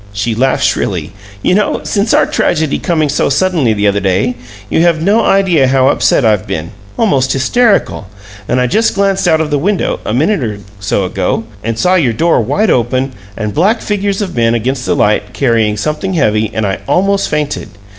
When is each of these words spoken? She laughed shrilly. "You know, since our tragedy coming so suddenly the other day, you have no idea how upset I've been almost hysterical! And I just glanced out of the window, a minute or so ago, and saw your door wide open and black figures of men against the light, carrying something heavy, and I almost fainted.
She 0.13 0.33
laughed 0.33 0.63
shrilly. 0.63 1.11
"You 1.43 1.53
know, 1.53 1.81
since 1.83 2.11
our 2.11 2.25
tragedy 2.25 2.79
coming 2.79 3.07
so 3.07 3.29
suddenly 3.29 3.71
the 3.71 3.87
other 3.87 3.99
day, 3.99 4.33
you 4.67 4.81
have 4.81 4.99
no 4.99 5.23
idea 5.23 5.67
how 5.67 5.89
upset 5.89 6.25
I've 6.25 6.47
been 6.47 6.71
almost 6.97 7.33
hysterical! 7.33 8.07
And 8.47 8.59
I 8.59 8.65
just 8.65 8.95
glanced 8.95 9.27
out 9.27 9.39
of 9.41 9.51
the 9.51 9.59
window, 9.59 9.99
a 10.03 10.11
minute 10.11 10.41
or 10.43 10.57
so 10.79 11.05
ago, 11.05 11.43
and 11.63 11.77
saw 11.77 11.93
your 11.93 12.13
door 12.13 12.41
wide 12.41 12.71
open 12.71 13.11
and 13.37 13.53
black 13.53 13.79
figures 13.79 14.23
of 14.23 14.35
men 14.35 14.55
against 14.55 14.87
the 14.87 14.95
light, 14.95 15.33
carrying 15.33 15.77
something 15.77 16.13
heavy, 16.15 16.49
and 16.51 16.65
I 16.65 16.79
almost 16.87 17.29
fainted. 17.29 17.69